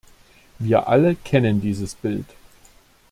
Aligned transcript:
Wir 0.57 0.87
alle 0.87 1.13
kennen 1.13 1.61
dieses 1.61 1.93
Bild. 1.93 2.25